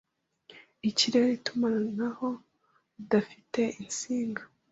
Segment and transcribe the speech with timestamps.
[0.89, 2.29] Ikirere Itumanaho
[2.97, 4.41] ridafite insinga